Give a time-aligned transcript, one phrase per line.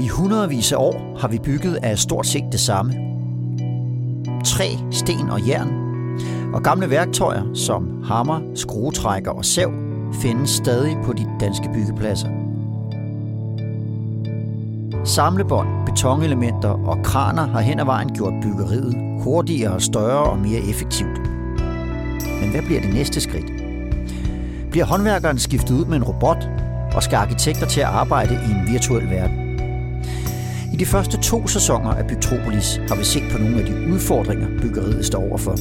[0.00, 2.92] I hundredvis af år har vi bygget af stort set det samme.
[4.44, 5.68] Træ, sten og jern.
[6.54, 9.72] Og gamle værktøjer som hammer, skruetrækker og sav
[10.22, 12.28] findes stadig på de danske byggepladser.
[15.04, 21.20] Samlebånd, betonelementer og kraner har hen ad vejen gjort byggeriet hurtigere, større og mere effektivt.
[22.40, 23.52] Men hvad bliver det næste skridt?
[24.70, 26.48] Bliver håndværkeren skiftet ud med en robot,
[26.94, 29.39] og skal arkitekter til at arbejde i en virtuel verden?
[30.80, 35.06] De første to sæsoner af Bygtropolis har vi set på nogle af de udfordringer, byggeriet
[35.06, 35.56] står overfor.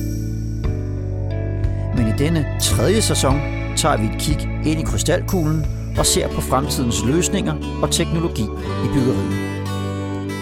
[1.97, 3.39] Men i denne tredje sæson
[3.77, 5.65] tager vi et kig ind i krystalkuglen
[5.97, 8.43] og ser på fremtidens løsninger og teknologi
[8.85, 9.33] i byggeriet.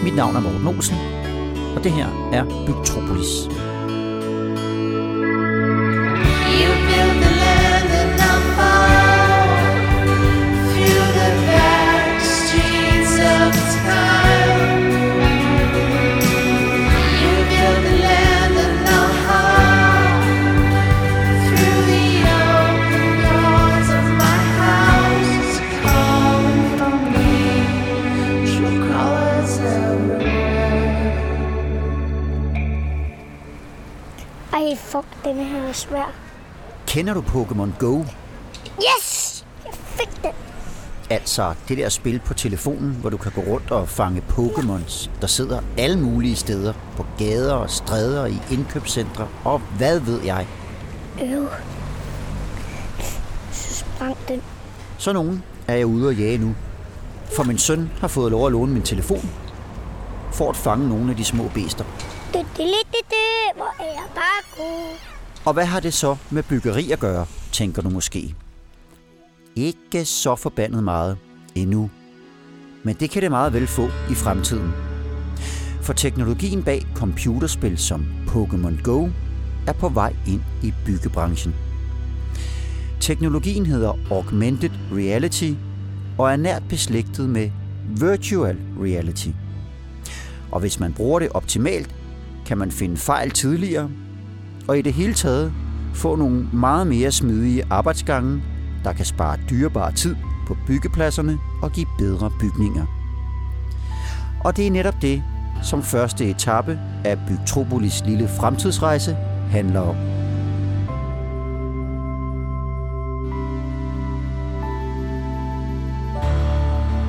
[0.03, 0.95] Mit navn er Morten Olsen,
[1.75, 3.47] og det her er Bygtropolis.
[3.47, 3.66] Bygtropolis.
[35.89, 36.11] Svær.
[36.87, 38.03] Kender du Pokémon Go?
[38.79, 39.45] Yes!
[39.65, 40.31] Jeg fik den.
[41.09, 45.27] Altså det der spil på telefonen, hvor du kan gå rundt og fange Pokémons, der
[45.27, 50.47] sidder alle mulige steder på gader og stræder i indkøbscentre og hvad ved jeg.
[51.21, 51.47] Øv.
[53.51, 54.41] Så sprang den.
[54.97, 56.55] Så nogen er jeg ude og jage nu.
[57.35, 59.29] For min søn har fået lov at låne min telefon
[60.33, 61.83] for at fange nogle af de små bæster.
[62.33, 63.55] Det, det, det, det, det.
[63.55, 65.16] Hvor er jeg bare god.
[65.47, 68.35] Og hvad har det så med byggeri at gøre, tænker du måske?
[69.55, 71.17] Ikke så forbandet meget
[71.55, 71.89] endnu.
[72.83, 74.71] Men det kan det meget vel få i fremtiden.
[75.81, 79.09] For teknologien bag computerspil som Pokémon Go
[79.67, 81.55] er på vej ind i byggebranchen.
[82.99, 85.51] Teknologien hedder Augmented Reality
[86.17, 87.51] og er nært beslægtet med
[87.89, 89.29] Virtual Reality.
[90.51, 91.95] Og hvis man bruger det optimalt,
[92.45, 93.89] kan man finde fejl tidligere,
[94.67, 95.53] og i det hele taget
[95.93, 98.43] få nogle meget mere smidige arbejdsgange,
[98.83, 100.15] der kan spare dyrebar tid
[100.47, 102.85] på byggepladserne og give bedre bygninger.
[104.43, 105.23] Og det er netop det,
[105.63, 109.17] som første etape af Bygtropolis lille fremtidsrejse
[109.51, 109.95] handler om.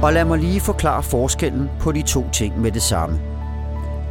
[0.03, 3.21] Og lad mig lige forklare forskellen på de to ting med det samme.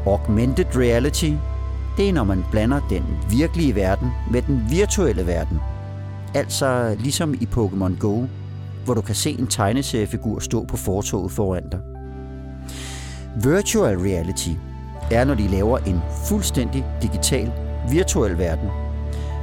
[0.05, 1.31] Augmented reality,
[1.97, 5.59] det er når man blander den virkelige verden med den virtuelle verden.
[6.35, 8.25] Altså ligesom i Pokémon Go,
[8.85, 11.79] hvor du kan se en tegneseriefigur stå på fortoget foran dig.
[13.43, 14.49] Virtual reality
[15.11, 17.51] er, når de laver en fuldstændig digital,
[17.91, 18.69] virtuel verden,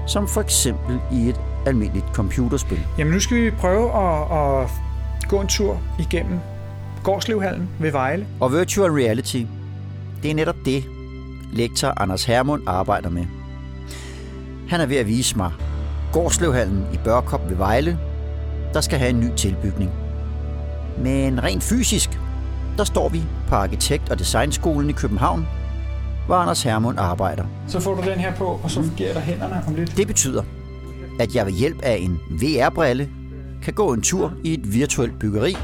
[0.07, 2.81] som for eksempel i et almindeligt computerspil.
[2.99, 4.71] Jamen nu skal vi prøve at, at
[5.29, 6.39] gå en tur igennem
[7.03, 8.27] Gårdslevhallen ved Vejle.
[8.41, 9.43] Og virtual reality,
[10.23, 10.85] det er netop det,
[11.53, 13.27] lektor Anders Hermund arbejder med.
[14.69, 15.53] Han er ved at vise mig
[16.13, 17.99] Gårdslevhallen i Børkop ved Vejle,
[18.75, 19.91] der skal have en ny tilbygning.
[20.99, 22.21] Men rent fysisk,
[22.79, 25.47] der står vi på Arkitekt- og Designskolen i København,
[26.27, 27.45] hvor Anders Hermund arbejder.
[27.69, 29.97] Så får du den her på, og så giver jeg dig hænderne om lidt.
[29.97, 30.43] Det betyder,
[31.21, 33.09] at jeg ved hjælp af en VR-brille
[33.63, 35.57] kan gå en tur i et virtuelt byggeri,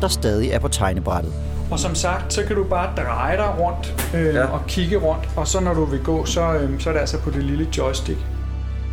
[0.00, 1.32] der stadig er på tegnebrættet.
[1.70, 4.44] Og som sagt, så kan du bare dreje dig rundt øh, ja.
[4.44, 7.18] og kigge rundt, og så når du vil gå, så, øh, så er det altså
[7.18, 8.18] på det lille joystick.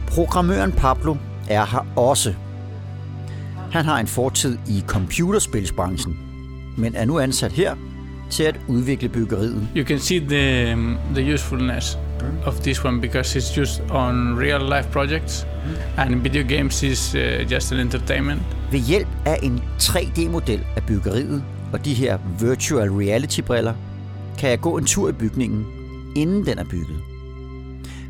[0.07, 1.15] Programmøren Pablo
[1.49, 2.33] er her også.
[3.71, 6.17] Han har en fortid i computerspilsbranchen,
[6.77, 7.75] men er nu ansat her
[8.29, 9.67] til at udvikle byggeriet.
[9.75, 10.75] you can see the
[11.15, 11.97] the usefulness
[12.45, 15.47] of this one because it's used on real life projects
[15.97, 18.41] and video games is uh, just an entertainment
[18.71, 21.43] Ved hjælp af en 3D-model af byggeriet
[21.73, 23.73] og de her virtual reality-briller,
[24.37, 25.65] kan jeg gå en tur i bygningen,
[26.15, 26.99] inden den er bygget.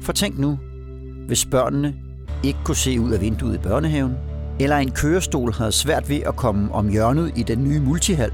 [0.02, 0.60] For tænk nu,
[1.28, 1.96] hvis børnene
[2.44, 4.14] ikke kunne se ud af vinduet i børnehaven,
[4.60, 8.32] eller en kørestol havde svært ved at komme om hjørnet i den nye multihal,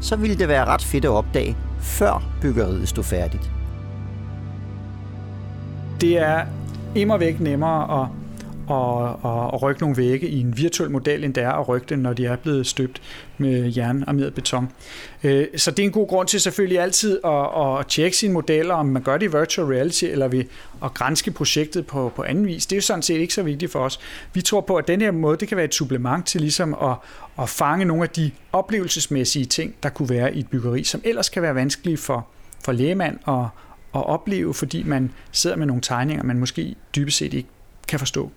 [0.00, 3.50] så ville det være ret fedt at opdage, før byggeriet stod færdigt.
[6.00, 6.46] Det er
[6.94, 8.08] immer væk nemmere at,
[8.72, 11.86] og, og, og rykke nogle vægge i en virtuel model, end det er at rykke
[11.88, 13.02] den, når de er blevet støbt
[13.38, 14.68] med jernarmeret beton.
[15.22, 18.74] Øh, så det er en god grund til selvfølgelig altid at, at tjekke sine modeller,
[18.74, 20.44] om man gør det i virtual reality, eller ved
[20.84, 22.66] at grænske projektet på, på anden vis.
[22.66, 24.00] Det er jo sådan set ikke så vigtigt for os.
[24.34, 26.96] Vi tror på, at den her måde, det kan være et supplement til ligesom at,
[27.42, 31.28] at fange nogle af de oplevelsesmæssige ting, der kunne være i et byggeri, som ellers
[31.28, 32.26] kan være vanskelige for,
[32.64, 33.44] for lægemand at,
[33.94, 37.48] at opleve, fordi man sidder med nogle tegninger, man måske dybest set ikke
[37.88, 38.30] kan forstå.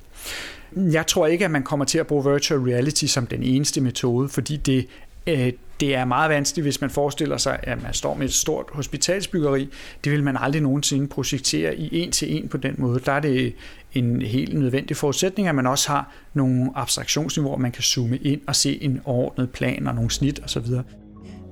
[0.76, 4.30] Jeg tror ikke, at man kommer til at bruge virtual reality som den eneste metode,
[4.30, 4.88] fordi det,
[5.28, 8.66] øh, det er meget vanskeligt, hvis man forestiller sig, at man står med et stort
[8.74, 9.70] hospitalsbyggeri.
[10.04, 13.00] Det vil man aldrig nogensinde projektere i en til en på den måde.
[13.06, 13.56] Der er det
[13.94, 18.56] en helt nødvendig forudsætning, at man også har nogle abstraktionsniveauer, man kan zoome ind og
[18.56, 20.66] se en overordnet plan og nogle snit osv.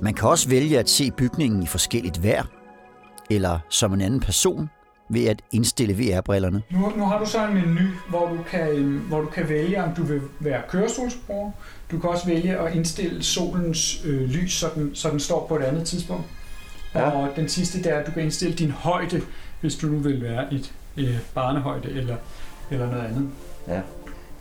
[0.02, 2.44] Man kan også vælge at se bygningen i forskelligt vejr,
[3.30, 4.70] eller som en anden person,
[5.10, 6.62] ved at indstille VR-brillerne.
[6.70, 9.84] Nu, nu har du så en menu, hvor du, kan, øh, hvor du kan vælge,
[9.84, 11.52] om du vil være kørestolsbruger.
[11.92, 15.56] Du kan også vælge at indstille solens øh, lys, så den, så den står på
[15.56, 16.26] et andet tidspunkt.
[16.96, 17.10] Ja.
[17.10, 19.22] Og den sidste, der er, at du kan indstille din højde,
[19.62, 22.16] hvis du nu vil være et øh, barnehøjde eller,
[22.72, 23.30] eller noget andet.
[23.68, 23.82] Ja.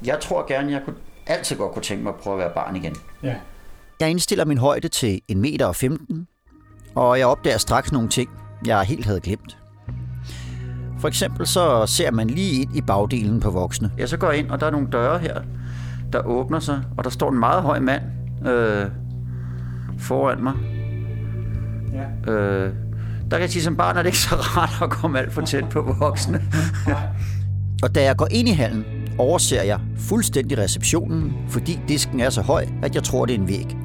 [0.04, 2.76] Jeg tror gerne, jeg kunne altid godt kunne tænke mig at prøve at være barn
[2.76, 2.96] igen.
[3.22, 3.34] Ja.
[4.00, 6.26] Jeg indstiller min højde til 1 meter og 15,
[6.94, 8.30] og jeg opdager straks nogle ting,
[8.66, 9.58] jeg helt havde glemt.
[11.02, 13.90] For eksempel så ser man lige ind i bagdelen på voksne.
[13.98, 15.40] Ja, så går jeg ind, og der er nogle døre her,
[16.12, 18.02] der åbner sig, og der står en meget høj mand
[18.46, 18.86] øh,
[19.98, 20.52] foran mig.
[21.92, 22.32] ja.
[22.32, 22.74] Øh,
[23.30, 25.42] der kan jeg sige, som barn er det ikke så rart at komme alt for
[25.42, 26.42] tæt på voksne.
[27.82, 28.84] og da jeg går ind i hallen,
[29.18, 33.48] overser jeg fuldstændig receptionen, fordi disken er så høj, at jeg tror, det er en
[33.48, 33.76] væg.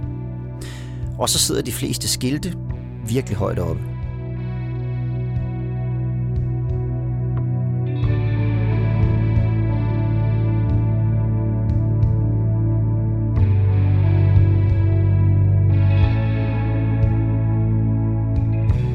[1.18, 2.54] Og så sidder de fleste skilte
[3.08, 3.97] virkelig højt oppe.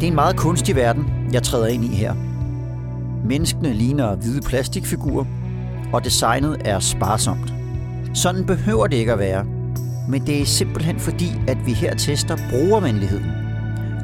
[0.02, 2.14] Det er en meget kunstig verden, jeg træder ind i her.
[3.24, 5.24] Menneskene ligner hvide plastikfigurer,
[5.92, 7.52] og designet er sparsomt.
[8.14, 9.44] Sådan behøver det ikke at være,
[10.08, 13.30] men det er simpelthen fordi, at vi her tester brugervenligheden,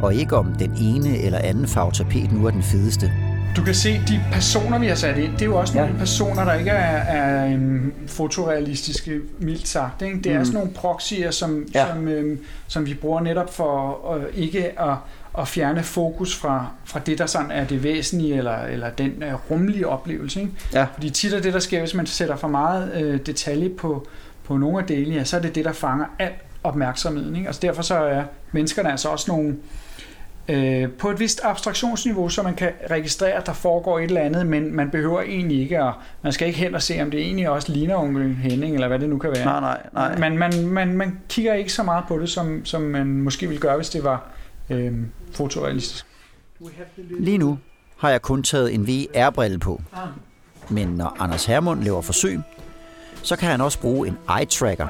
[0.03, 3.12] og ikke om den ene eller anden farve tapet nu er den fedeste.
[3.56, 5.99] Du kan se, de personer, vi har sat ind, det er jo også nogle Ja.
[5.99, 10.03] personer, der ikke er, er um, fotorealistiske, mildt sagt.
[10.03, 10.19] Ikke?
[10.25, 10.45] Det er Mm.
[10.45, 11.87] sådan nogle proxier, som, Ja.
[11.87, 14.95] som, øhm, som vi bruger netop for øh, ikke at,
[15.38, 19.50] at fjerne fokus fra, fra det, der sådan er det væsentlige, eller, eller den øh,
[19.50, 20.40] rumlige oplevelse.
[20.40, 20.52] Ikke?
[20.73, 20.87] Ja.
[20.94, 24.06] Fordi tit er det, der sker, hvis man sætter for meget øh, detalje på,
[24.44, 26.32] på nogle af delene, ja, så er det det, der fanger al
[26.64, 27.37] opmærksomheden.
[27.37, 27.46] Ikke?
[27.46, 29.56] Altså derfor så er menneskerne altså også nogle
[30.49, 34.46] øh, på et vist abstraktionsniveau, så man kan registrere, at der foregår et eller andet,
[34.46, 35.93] men man behøver egentlig ikke at,
[36.23, 38.99] man skal ikke hen og se, om det egentlig også ligner onkel Henning, eller hvad
[38.99, 39.44] det nu kan være.
[39.44, 40.19] Nej, nej, nej.
[40.19, 43.61] Man, man, man, man kigger ikke så meget på det, som, som man måske ville
[43.61, 44.31] gøre, hvis det var
[44.70, 44.93] øh,
[45.32, 46.06] fotorealistisk.
[46.97, 47.59] Lige nu
[47.97, 49.82] har jeg kun taget en VR-brille på.
[50.70, 52.41] Men når Anders Hermund laver forsøg,
[53.23, 54.87] så kan han også bruge en eye-tracker,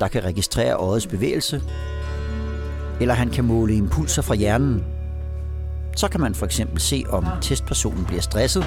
[0.00, 1.62] der kan registrere øjets bevægelse,
[3.00, 4.84] eller han kan måle impulser fra hjernen.
[5.96, 8.64] Så kan man for eksempel se, om testpersonen bliver stresset.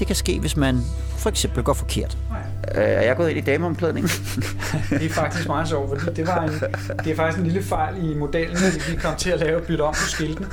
[0.00, 0.78] Det kan ske, hvis man
[1.18, 2.18] for eksempel går forkert.
[2.68, 4.08] Er jeg gået ind i dameomklædning?
[4.90, 6.52] Det er faktisk meget sjovt, fordi det, var en,
[7.04, 9.82] det er faktisk en lille fejl i modellen, at vi kom til at lave bytte
[9.82, 10.46] om på skilten.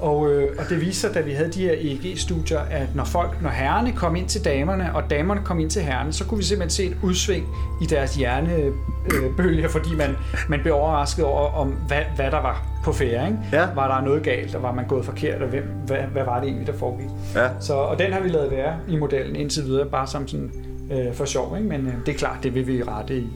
[0.00, 3.42] Og, øh, og det viser sig, da vi havde de her EEG-studier, at når folk,
[3.42, 6.44] når herrerne kom ind til damerne, og damerne kom ind til herrerne, så kunne vi
[6.44, 7.46] simpelthen se et udsving
[7.82, 10.16] i deres hjernebølger, fordi man,
[10.48, 13.26] man blev overrasket over, om hvad, hvad der var på færre.
[13.26, 13.38] Ikke?
[13.52, 13.66] Ja.
[13.74, 16.46] Var der noget galt, og var man gået forkert, og hvem, hvad, hvad var det
[16.46, 17.08] egentlig, der foregik?
[17.34, 17.48] Ja.
[17.60, 20.52] Så, og den har vi lavet være i modellen indtil videre, bare som sådan
[20.92, 21.56] øh, for sjov.
[21.56, 21.68] Ikke?
[21.68, 23.26] Men øh, det er klart, det vil vi rette i,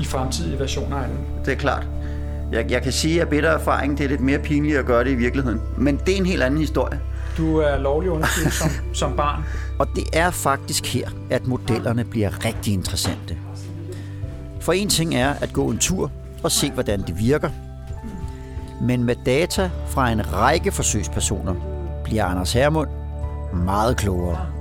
[0.00, 1.18] i fremtidige versioner af den.
[1.44, 1.86] Det er klart.
[2.52, 5.10] Jeg, jeg kan sige, at bitter erfaring, det er lidt mere pinligt at gøre det
[5.10, 5.60] i virkeligheden.
[5.78, 7.00] Men det er en helt anden historie.
[7.36, 9.42] Du er lovlig underskudt som, som barn.
[9.78, 13.36] Og det er faktisk her, at modellerne bliver rigtig interessante.
[14.60, 16.10] For en ting er at gå en tur
[16.42, 17.50] og se, hvordan det virker.
[18.80, 21.54] Men med data fra en række forsøgspersoner
[22.04, 22.88] bliver Anders Hermund
[23.52, 24.53] meget klogere.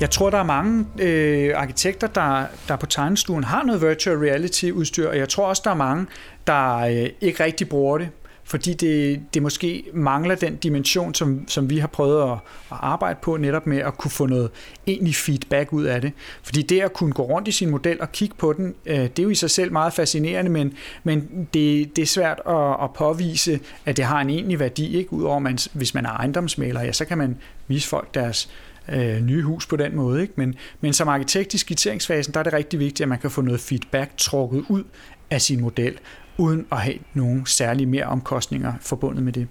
[0.00, 4.70] Jeg tror, der er mange øh, arkitekter, der, der på tegnestuen har noget virtual reality
[4.70, 6.06] udstyr, og jeg tror også, der er mange,
[6.46, 8.08] der øh, ikke rigtig bruger det,
[8.44, 12.38] fordi det, det måske mangler den dimension, som, som vi har prøvet at,
[12.70, 14.50] at arbejde på, netop med at kunne få noget
[14.86, 16.12] egentlig feedback ud af det.
[16.42, 19.18] Fordi det at kunne gå rundt i sin model og kigge på den, øh, det
[19.18, 20.74] er jo i sig selv meget fascinerende, men,
[21.04, 25.12] men det, det er svært at, at påvise, at det har en egentlig værdi, ikke?
[25.12, 27.36] Udover man, hvis man er ejendomsmaler, ja, så kan man
[27.68, 28.48] vise folk deres
[28.92, 30.22] øh, nye hus på den måde.
[30.22, 30.32] Ikke?
[30.36, 33.40] Men, men som arkitekt i skitseringsfasen, der er det rigtig vigtigt, at man kan få
[33.40, 34.84] noget feedback trukket ud
[35.30, 35.98] af sin model,
[36.38, 39.48] uden at have nogen særlige mere omkostninger forbundet med det.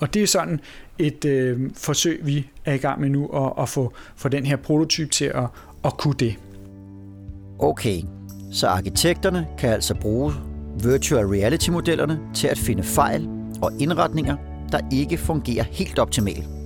[0.00, 0.60] Og det er sådan
[0.98, 4.56] et øh, forsøg, vi er i gang med nu, at, at få, få den her
[4.56, 5.44] prototyp til at,
[5.84, 6.34] at kunne det.
[7.58, 8.02] Okay,
[8.52, 10.32] så arkitekterne kan altså bruge
[10.82, 13.28] virtual reality-modellerne til at finde fejl
[13.62, 14.36] og indretninger,
[14.72, 16.59] der ikke fungerer helt optimalt.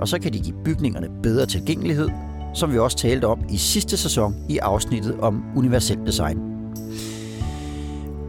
[0.00, 2.08] Og så kan de give bygningerne bedre tilgængelighed,
[2.54, 6.38] som vi også talte om i sidste sæson i afsnittet om universel design.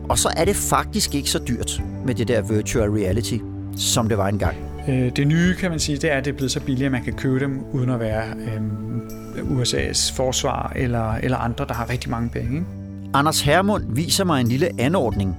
[0.09, 3.37] Og så er det faktisk ikke så dyrt med det der virtual reality,
[3.77, 4.55] som det var engang.
[4.89, 6.91] Øh, Det nye, kan man sige, det er, at det er blevet så billigt, at
[6.91, 11.89] man kan købe dem, uden at være øh, USA's forsvar eller, eller andre, der har
[11.89, 12.53] rigtig mange penge.
[12.53, 12.65] Ikke?
[13.13, 15.35] Anders Hermund viser mig en lille anordning,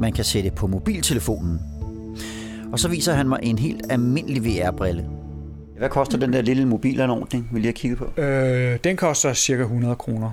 [0.00, 1.60] man kan sætte på mobiltelefonen.
[2.72, 5.04] Og så viser han mig en helt almindelig VR-brille.
[5.84, 8.20] Hvad koster den der lille mobilanordning, vi lige har kigget på?
[8.20, 10.30] Øh, den koster cirka 100 kroner.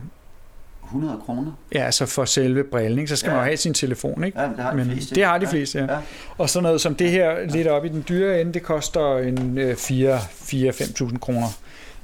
[0.86, 1.52] 100 kroner.
[1.76, 3.10] Ja, altså for selve brillen, ikke?
[3.10, 3.32] så skal ja.
[3.34, 3.38] Ja.
[3.38, 4.40] man jo have sin telefon, ikke?
[4.42, 5.16] Ja, det har de Men fleste.
[5.16, 5.94] det har de Ja, fleste, ja.
[5.94, 6.00] ja.
[6.38, 9.58] Og sådan noget som det her, lidt op i den dyre ende, det koster en
[9.58, 11.48] øh, 4-5.000 kroner.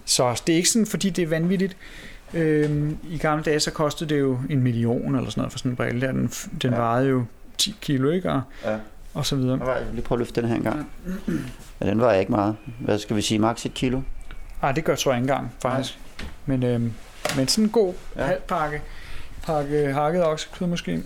[0.06, 1.78] Så det er ikke sådan, fordi det er vanvittigt.
[2.34, 5.72] Øhm, I gamle dage, så kostede det jo en million eller sådan noget for sådan
[5.72, 6.02] en brille.
[6.02, 6.12] Der.
[6.12, 6.28] Den,
[6.62, 6.78] den Ja.
[6.80, 7.24] vejede jo
[7.58, 8.32] 10 kilo, ikke?
[8.32, 8.76] Og, Ja.
[9.14, 9.72] Og så videre.
[9.72, 10.90] Jeg vil lige prøve at løfte den her en gang.
[11.82, 12.56] Ja, den var ikke meget.
[12.80, 13.40] Hvad skal vi sige?
[13.40, 14.02] Max et kilo?
[14.64, 16.00] Ej, det gør tror jeg ikke engang, faktisk.
[16.46, 16.94] Men, øhm,
[17.38, 18.26] men sådan en god Ja.
[18.26, 18.82] halv pakke,
[19.44, 21.04] pakke hakket oksekød måske.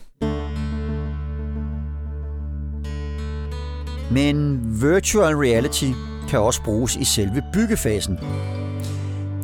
[4.11, 5.91] Men virtual reality
[6.29, 8.19] kan også bruges i selve byggefasen.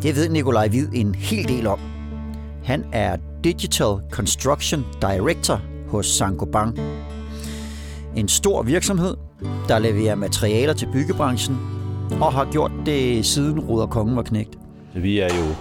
[0.01, 1.79] Det ved Nikolaj Hvid en hel del om.
[2.63, 6.79] Han er Digital Construction Director hos Saint-Gobain.
[8.17, 9.15] En stor virksomhed,
[9.67, 11.57] der leverer materialer til byggebranchen
[12.21, 14.57] og har gjort det siden Ruder Kongen var knægt.
[14.95, 15.55] Vi er jo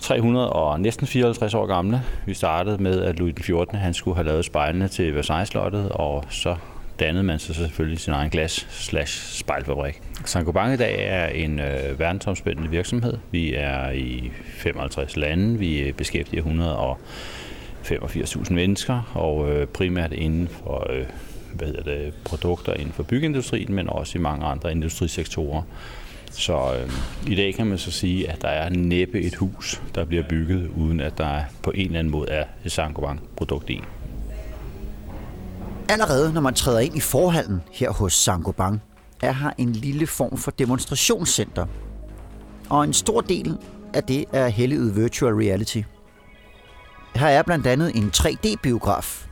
[0.00, 2.02] 300 og næsten 54 år gamle.
[2.26, 6.56] Vi startede med, at Louis XIV han skulle have lavet spejlene til Versailles-slottet, og så
[7.00, 10.00] dannede man sig selvfølgelig sin egen glas slash spejlfabrik.
[10.24, 13.14] Saint-Gobain i dag er en øh, verdensomspændende virksomhed.
[13.30, 15.58] Vi er i 55 lande.
[15.58, 16.42] Vi øh, beskæftiger
[17.82, 21.04] 185.000 mennesker, og øh, primært inden for øh,
[21.54, 25.62] hvad hedder det, produkter inden for byggeindustrien, men også i mange andre industrisektorer.
[26.30, 26.92] Så øh,
[27.32, 30.70] i dag kan man så sige, at der er næppe et hus, der bliver bygget,
[30.76, 33.80] uden at der på en eller anden måde er et Saint-Gobain-produkt i.
[35.88, 38.78] Allerede når man træder ind i forhallen her hos Saint-Gobain,
[39.22, 41.66] er her en lille form for demonstrationscenter.
[42.70, 43.56] Og en stor del
[43.94, 45.82] af det er helliget virtual reality.
[47.14, 49.27] Her er blandt andet en 3D-biograf,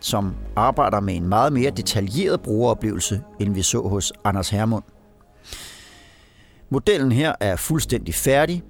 [0.00, 4.82] som arbejder med en meget mere detaljeret brugeroplevelse, end vi så hos Anders Hermund.
[6.70, 8.62] Modellen her er fuldstændig færdig,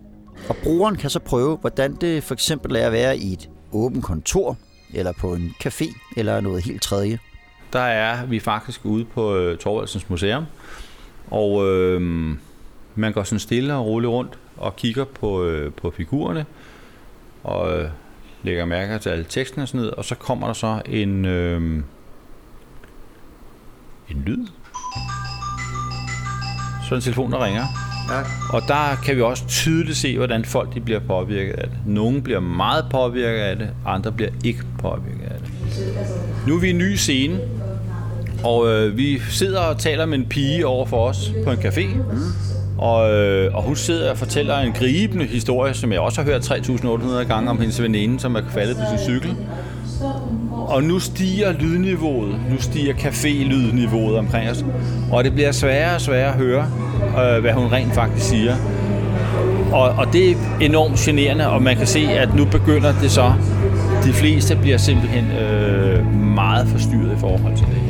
[0.49, 4.05] og brugeren kan så prøve, hvordan det for eksempel er at være i et åbent
[4.05, 4.57] kontor,
[4.95, 7.19] eller på en café, eller noget helt tredje.
[7.73, 10.45] Der er vi faktisk ude på øh, Torvaldsens Museum,
[11.31, 12.01] og øh,
[12.95, 16.47] man går sådan stille og roligt rundt og kigger på, øh, på figurerne,
[17.43, 17.91] og øh,
[18.43, 21.63] lægger mærke til alle teksten og sådan noget, og så kommer der så en, øh,
[24.11, 24.47] en lyd.
[26.89, 27.65] Så en telefon, der ringer.
[28.11, 28.21] Ja.
[28.57, 31.79] Og der kan vi også tydeligt se, hvordan folk de bliver påvirket af det.
[31.87, 35.51] Nogle bliver meget påvirket af det, andre bliver ikke påvirket af det.
[36.47, 37.41] Nu er vi i en ny scene,
[38.45, 41.87] og øh, vi sidder og taler med en pige over for os på en café.
[42.81, 46.51] Og, øh, og hun sidder og fortæller en gribende historie, som jeg også har hørt
[46.51, 49.37] 3.800 gange om hendes veninde, som er faldet på sin cykel.
[50.51, 54.65] Og nu stiger lydniveauet, nu stiger café-lydniveauet omkring os.
[55.13, 56.67] Og det bliver sværere og sværere at høre,
[57.05, 58.57] øh, hvad hun rent faktisk siger.
[59.73, 63.33] Og, og det er enormt generende, og man kan se, at nu begynder det så.
[64.05, 67.90] De fleste bliver simpelthen øh, meget forstyrret i forhold til det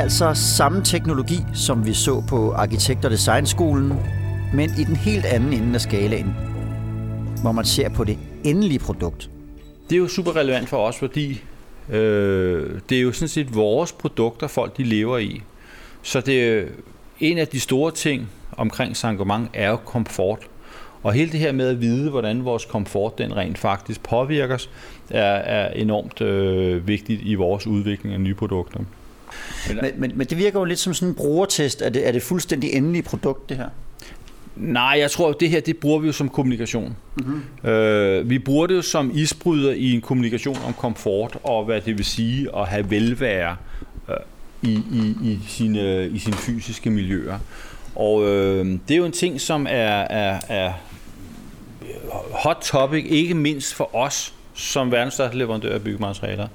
[0.00, 3.92] er altså samme teknologi, som vi så på Arkitekt- og Designskolen,
[4.54, 6.34] men i den helt anden ende af skalaen,
[7.42, 9.30] hvor man ser på det endelige produkt.
[9.90, 11.42] Det er jo super relevant for os, fordi
[11.90, 15.42] øh, det er jo sådan set vores produkter, folk de lever i.
[16.02, 16.64] Så det er
[17.20, 20.38] en af de store ting omkring Saint-Gobain er jo komfort.
[21.02, 24.70] Og hele det her med at vide, hvordan vores komfort den rent faktisk påvirkes,
[25.10, 28.80] er, er enormt øh, vigtigt i vores udvikling af nye produkter.
[29.68, 31.82] Men, men, men det virker jo lidt som sådan en brugertest.
[31.82, 33.68] Er det, er det fuldstændig endelige produkt, det her?
[34.56, 36.96] Nej, jeg tror, at det her, det bruger vi jo som kommunikation.
[37.16, 37.70] Mm-hmm.
[37.70, 41.98] Øh, vi bruger det jo som isbryder i en kommunikation om komfort, og hvad det
[41.98, 43.56] vil sige at have velvære
[44.08, 44.16] øh,
[44.62, 47.38] i, i, i, sine, i sine fysiske miljøer.
[47.94, 50.72] Og øh, det er jo en ting, som er, er, er
[52.32, 56.48] hot topic, ikke mindst for os som verdens største leverandør af byggematerialer.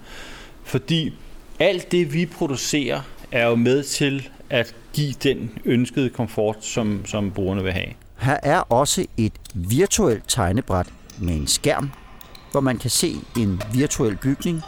[0.63, 1.13] Fordi
[1.59, 7.31] alt det, vi producerer, er jo med til at give den ønskede komfort, som, som
[7.31, 7.87] brugerne vil have.
[8.17, 10.87] Her er også et virtuelt tegnebræt
[11.19, 11.91] med en skærm,
[12.51, 14.61] hvor man kan se en virtuel bygning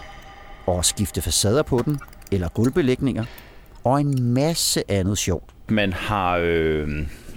[0.65, 1.99] og skifte facader på den,
[2.31, 3.25] eller gulvbelægninger,
[3.83, 5.43] og en masse andet sjovt.
[5.69, 6.87] Man har øh,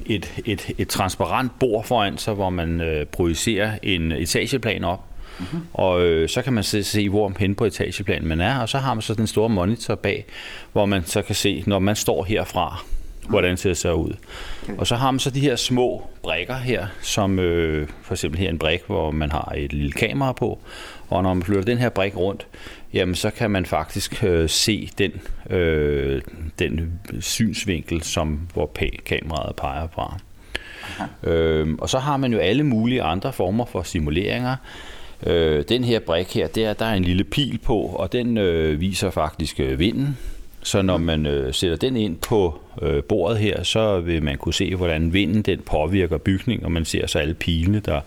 [0.07, 5.04] et, et, et transparent bord foran sig, hvor man øh, projicerer en etageplan op.
[5.40, 5.66] Mm-hmm.
[5.73, 8.78] Og øh, så kan man se, se, hvor hen på etageplanen man er, og så
[8.78, 10.25] har man så den store monitor bag,
[10.73, 12.85] hvor man så kan se, når man står herfra,
[13.28, 14.12] hvordan ser det så ud.
[14.62, 14.76] Okay.
[14.78, 18.49] Og så har man så de her små brikker her, som øh, for eksempel her
[18.49, 20.59] en brik, hvor man har et lille kamera på,
[21.09, 22.47] og når man flytter den her brik rundt,
[22.92, 25.12] jamen så kan man faktisk øh, se den,
[25.50, 26.23] øh,
[26.59, 30.18] den synsvinkel, som hvor pa- kameraet peger fra.
[31.23, 34.56] Øh, og så har man jo alle mulige andre former for simuleringer.
[35.26, 38.80] Øh, den her brik her, der, der er en lille pil på, og den øh,
[38.80, 40.18] viser faktisk øh, vinden.
[40.62, 44.54] Så når man øh, sætter den ind på øh, bordet her, så vil man kunne
[44.54, 48.00] se, hvordan vinden den påvirker bygningen, og man ser så alle pilene, der,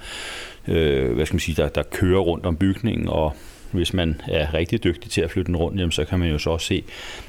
[0.68, 3.34] øh, hvad skal man sige, der, der kører rundt om bygningen, og
[3.72, 6.38] hvis man er rigtig dygtig til at flytte den rundt, jamen, så kan man jo
[6.38, 6.84] så også se,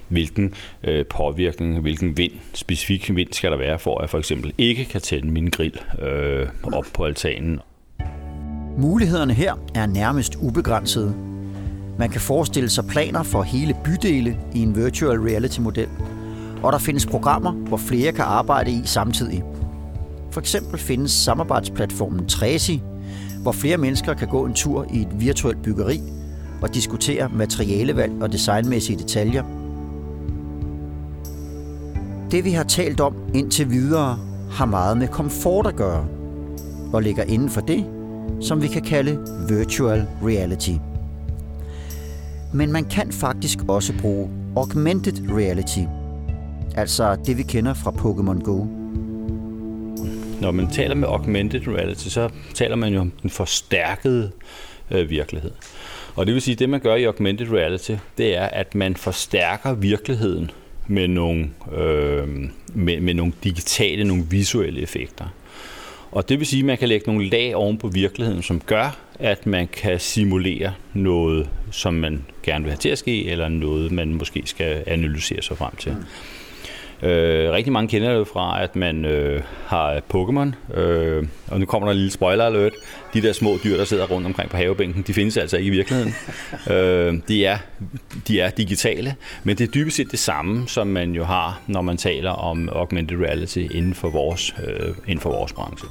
[0.09, 4.53] hvilken øh, påvirkning, hvilken vind, specifik vind skal der være, for at jeg for eksempel
[4.59, 7.61] ikke kan tænde min grill øh, op på altanen.
[8.79, 11.15] Mulighederne her er nærmest ubegrænsede.
[11.99, 15.89] Man kan forestille sig planer for hele bydele i en virtual reality-model,
[16.63, 19.45] og der findes programmer, hvor flere kan arbejde i samtidig.
[20.31, 22.79] For eksempel findes samarbejdsplatformen Tracy,
[23.43, 26.01] hvor flere mennesker kan gå en tur i et virtuelt byggeri
[26.63, 29.45] og diskutere materialevalg og designmæssige detaljer.
[32.31, 34.19] Det vi har talt om indtil videre
[34.51, 36.07] har meget med komfort at gøre,
[36.93, 37.94] og ligger inden for det,
[38.41, 40.71] som vi kan kalde virtual reality.
[42.55, 45.81] Men man kan faktisk også bruge augmented reality,
[46.77, 48.65] altså det vi kender fra Pokémon Go.
[50.41, 54.31] Når man taler med augmented reality, så taler man jo om den forstærkede
[54.91, 55.51] øh, virkelighed.
[56.15, 58.97] Og det vil sige, at det man gør i augmented reality, det er, at man
[58.97, 60.51] forstærker virkeligheden
[60.87, 62.29] med nogle, øh,
[62.75, 65.25] med, med nogle digitale, nogle visuelle effekter.
[66.15, 68.97] Og det vil sige, at man kan lægge nogle lag oven på virkeligheden, som gør,
[69.19, 73.93] at man kan simulere noget, som man gerne vil have til at ske, eller noget,
[73.93, 75.97] man måske skal analysere sig frem til.
[77.03, 81.89] Øh, rigtig mange kender det fra, at man øh, har Pokémon, øh, og nu kommer
[81.89, 82.73] der en lille spoiler alert.
[83.15, 85.71] De der små dyr, der sidder rundt omkring på havebænken, de findes altså ikke i
[85.71, 86.15] virkeligheden.
[86.75, 87.59] øh, de, er,
[88.29, 91.83] de er digitale, men det er dybest set det samme, som man jo har, når
[91.83, 95.89] man taler om augmented reality inden for vores, øh, inden for vores branche.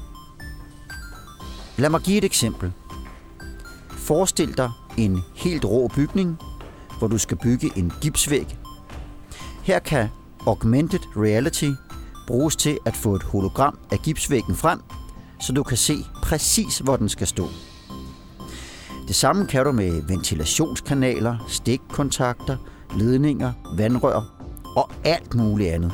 [1.77, 2.71] Lad mig give et eksempel.
[3.89, 6.37] Forestil dig en helt rå bygning,
[6.97, 8.57] hvor du skal bygge en gipsvæg.
[9.63, 10.07] Her kan
[10.47, 11.71] augmented reality
[12.27, 14.79] bruges til at få et hologram af gipsvæggen frem,
[15.41, 17.47] så du kan se præcis, hvor den skal stå.
[19.07, 22.57] Det samme kan du med ventilationskanaler, stikkontakter,
[22.97, 24.21] ledninger, vandrør
[24.75, 25.93] og alt muligt andet.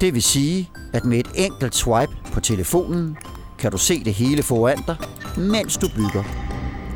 [0.00, 3.16] Det vil sige, at med et enkelt swipe på telefonen,
[3.58, 4.96] kan du se det hele foran dig,
[5.36, 6.24] mens du bygger,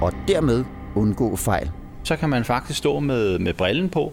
[0.01, 1.71] og dermed undgå fejl.
[2.05, 4.13] så kan man faktisk stå med, med brillen på,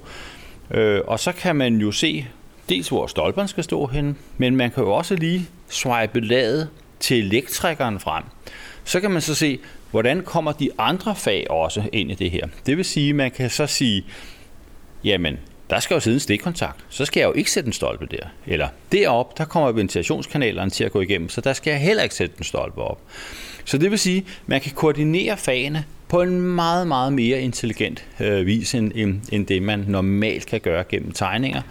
[0.72, 2.28] øh, og så kan man jo se
[2.70, 7.26] dels, hvor stolperne skal stå hen, men man kan jo også lige swipe ladet til
[7.26, 8.24] elektrikeren frem.
[8.84, 9.60] Så kan man så se,
[9.92, 12.48] hvordan kommer de andre fag også ind i det her.
[12.66, 14.06] Det vil sige, man kan så sige,
[15.04, 15.38] jamen,
[15.70, 18.28] der skal jo sidde en stikkontakt, så skal jeg jo ikke sætte en stolpe der.
[18.48, 22.16] Eller derop, der kommer ventilationskanalerne til at gå igennem, så der skal jeg heller ikke
[22.16, 23.02] sætte en stolpe op.
[23.66, 28.46] Så det vil sige, man kan koordinere fagene på en meget, meget mere intelligent øh,
[28.46, 31.62] vis, end, end, end det man normalt kan gøre gennem tegninger.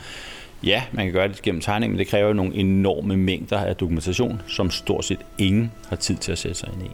[0.63, 4.43] Ja, man kan gøre det gennem tegning, men det kræver nogle enorme mængder af dokumentation,
[4.47, 6.91] som stort set ingen har tid til at sætte sig ind i.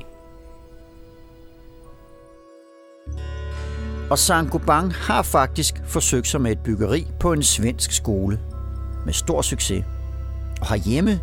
[4.10, 8.40] Og Saint-Gobain har faktisk forsøgt sig med et byggeri på en svensk skole.
[9.04, 9.84] Med stor succes.
[10.60, 11.20] Og herhjemme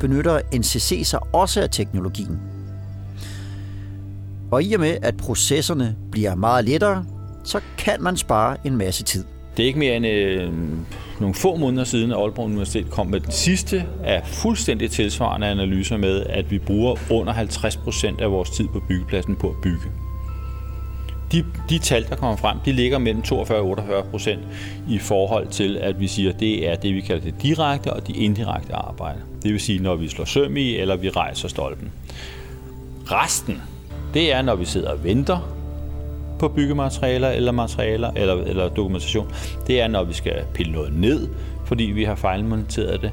[0.00, 2.40] benytter NCC sig også af teknologien.
[4.50, 7.04] Og i og med, at processerne bliver meget lettere,
[7.44, 9.24] så kan man spare en masse tid.
[9.56, 10.52] Det er ikke mere end øh,
[11.20, 15.96] nogle få måneder siden, at Aalborg Universitet kom med den sidste af fuldstændig tilsvarende analyser
[15.96, 20.09] med, at vi bruger under 50 procent af vores tid på byggepladsen på at bygge.
[21.32, 24.40] De, de tal, der kommer frem, de ligger mellem 42 og 48 procent
[24.88, 28.12] i forhold til, at vi siger, det er det, vi kalder det direkte og de
[28.12, 29.18] indirekte arbejde.
[29.42, 31.92] Det vil sige, når vi slår søm i, eller vi rejser stolpen.
[33.06, 33.62] Resten,
[34.14, 35.56] det er, når vi sidder og venter
[36.38, 39.32] på byggematerialer eller materialer eller, eller dokumentation.
[39.66, 41.28] Det er, når vi skal pille noget ned,
[41.64, 43.10] fordi vi har fejlmonteret det,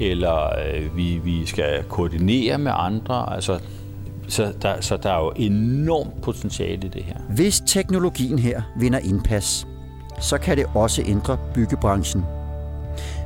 [0.00, 3.34] eller øh, vi, vi skal koordinere med andre.
[3.34, 3.58] Altså,
[4.28, 7.16] så, der, så der er jo enormt potentiale i det her.
[7.30, 9.66] Hvis teknologien her vinder indpas,
[10.20, 12.24] så kan det også ændre byggebranchen.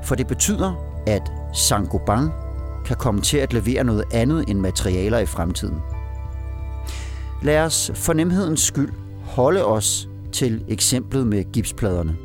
[0.03, 0.75] For det betyder,
[1.07, 2.29] at Saint-Gobain
[2.87, 5.79] kan komme til at levere noget andet end materialer i fremtiden.
[7.43, 8.93] Lad os for nemhedens skyld
[9.25, 12.17] holde os til eksemplet med gipspladerne.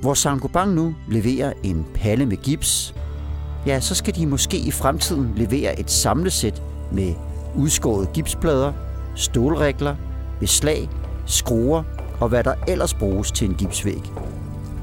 [0.00, 2.94] Hvor Saint-Gobain nu leverer en palle med gips,
[3.66, 7.14] ja, så skal de måske i fremtiden levere et samlesæt med
[7.56, 8.72] udskårede gipsplader,
[9.14, 9.96] stålregler,
[10.40, 10.88] beslag,
[11.26, 11.82] skruer
[12.20, 14.02] og hvad der ellers bruges til en gipsvæg.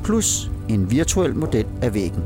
[0.04, 2.24] Plus en virtuel model af væggen.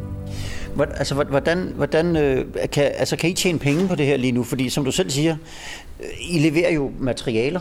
[0.79, 4.31] Altså, hvor- hvordan, hvordan øh, kan, altså, kan I tjene penge på det her lige
[4.31, 4.43] nu?
[4.43, 5.35] Fordi som du selv siger,
[5.99, 7.59] øh, I leverer jo materialer,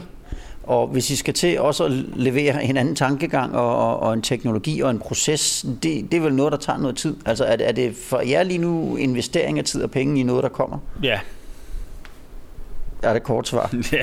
[0.62, 4.22] og hvis I skal til også at levere en anden tankegang og, og, og en
[4.22, 7.16] teknologi og en proces, det, det er vel noget, der tager noget tid.
[7.26, 10.22] Altså er det, er det for jer lige nu investering af tid og penge i
[10.22, 10.78] noget, der kommer?
[11.02, 11.18] Ja,
[13.06, 13.74] er det kort svar?
[13.92, 14.02] Ja,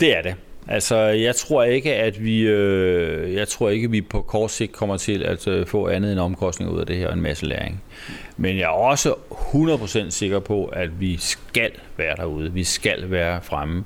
[0.00, 0.34] det er det.
[0.68, 4.72] Altså, jeg tror ikke, at vi, øh, jeg tror ikke, at vi på kort sigt
[4.72, 7.46] kommer til at øh, få andet end omkostninger ud af det her, og en masse
[7.46, 7.82] læring.
[8.36, 12.52] Men jeg er også 100% sikker på, at vi skal være derude.
[12.52, 13.84] Vi skal være fremme.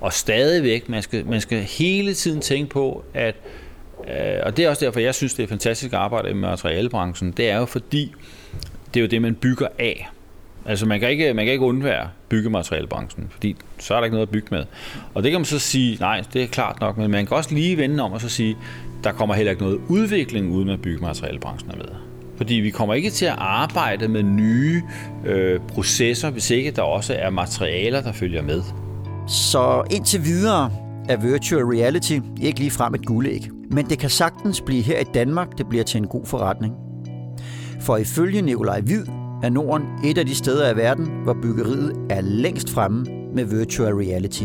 [0.00, 3.34] Og stadigvæk, man skal, man skal hele tiden tænke på, at
[4.08, 7.32] øh, og det er også derfor, jeg synes, det er fantastisk at arbejde i materialebranchen.
[7.32, 8.14] Det er jo fordi,
[8.94, 10.08] det er jo det, man bygger af.
[10.66, 14.26] Altså man kan ikke, man kan ikke undvære byggematerialebranchen, fordi så er der ikke noget
[14.26, 14.64] at bygge med.
[15.14, 17.54] Og det kan man så sige, nej, det er klart nok, men man kan også
[17.54, 18.56] lige vende om og så sige,
[19.04, 21.86] der kommer heller ikke noget udvikling uden at byggematerialebranchen er med.
[22.36, 24.82] Fordi vi kommer ikke til at arbejde med nye
[25.26, 28.62] øh, processer, hvis ikke der også er materialer, der følger med.
[29.28, 30.70] Så indtil videre
[31.08, 33.48] er virtual reality ikke lige frem et guldæg.
[33.70, 36.74] Men det kan sagtens blive her i Danmark, det bliver til en god forretning.
[37.80, 39.06] For ifølge Nikolaj Hvid
[39.42, 43.94] er Norden et af de steder i verden, hvor byggeriet er længst fremme med virtual
[43.94, 44.44] reality.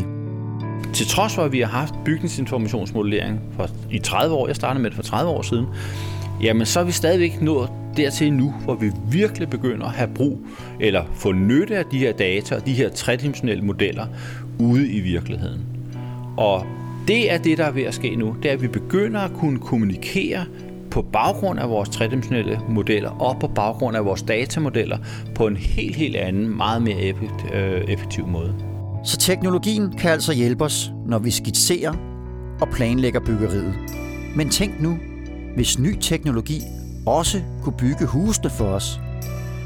[0.93, 4.89] til trods for, at vi har haft bygningsinformationsmodellering for, i 30 år, jeg startede med
[4.89, 5.65] det for 30 år siden,
[6.41, 10.39] jamen så er vi stadigvæk nået dertil nu, hvor vi virkelig begynder at have brug
[10.79, 14.05] eller få nytte af de her data og de her tredimensionelle modeller
[14.59, 15.61] ude i virkeligheden.
[16.37, 16.65] Og
[17.07, 18.35] det er det, der er ved at ske nu.
[18.43, 20.45] Det er, at vi begynder at kunne kommunikere
[20.91, 24.97] på baggrund af vores tredimensionelle modeller og på baggrund af vores datamodeller
[25.35, 28.55] på en helt, helt anden, meget mere effekt- øh, effektiv måde.
[29.03, 31.93] Så teknologien kan altså hjælpe os, når vi skitserer
[32.61, 33.73] og planlægger byggeriet.
[34.35, 34.97] Men tænk nu,
[35.55, 36.61] hvis ny teknologi
[37.05, 38.99] også kunne bygge husene for os,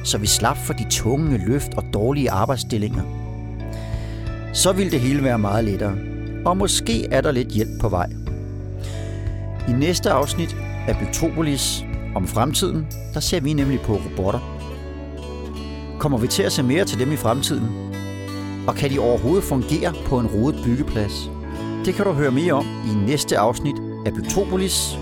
[0.04, 3.04] så vi slap for de tunge løft og dårlige arbejdsstillinger.
[4.54, 5.96] Så ville det hele være meget lettere,
[6.46, 8.10] og måske er der lidt hjælp på vej.
[9.68, 10.56] I næste afsnit
[10.88, 14.40] af Bygtropolis om fremtiden, der ser vi nemlig på robotter.
[16.00, 17.68] Kommer vi til at se mere til dem i fremtiden?
[18.68, 21.30] Og kan de overhovedet fungere på en rodet byggeplads?
[21.86, 24.98] Det kan du høre mere om i næste afsnit af Bygtropolis.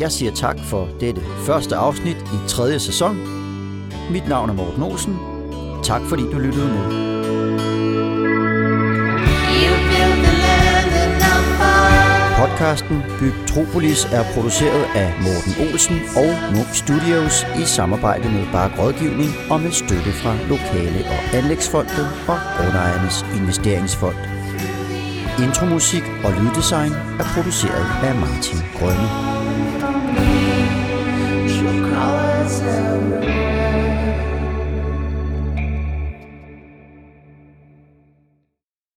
[0.00, 3.16] Jeg siger tak for dette første afsnit i tredje sæson.
[4.10, 5.18] Mit navn er Morten Olsen.
[5.82, 7.04] Tak fordi du lyttede med.
[9.64, 9.93] You
[12.44, 18.78] Podcasten Podcasten Bygtropolis er produceret af Morten Olsen og Munk Studios i samarbejde med Bark
[18.78, 24.16] Rådgivning og med støtte fra Lokale- og Anlægsfondet og Grundejernes Investeringsfond.
[25.44, 29.33] Intromusik og lyddesign er produceret af Martin Grønne.